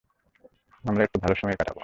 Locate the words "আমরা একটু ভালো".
0.83-1.35